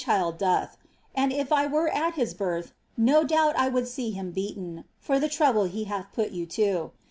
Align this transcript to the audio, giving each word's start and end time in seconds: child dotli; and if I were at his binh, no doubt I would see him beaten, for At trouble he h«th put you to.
child 0.03 0.39
dotli; 0.39 0.69
and 1.13 1.31
if 1.31 1.51
I 1.51 1.67
were 1.67 1.87
at 1.89 2.15
his 2.15 2.33
binh, 2.33 2.71
no 2.97 3.23
doubt 3.23 3.55
I 3.55 3.67
would 3.69 3.87
see 3.87 4.09
him 4.09 4.31
beaten, 4.31 4.85
for 4.99 5.13
At 5.17 5.31
trouble 5.31 5.65
he 5.65 5.83
h«th 5.85 6.05
put 6.11 6.31
you 6.31 6.47
to. 6.47 6.91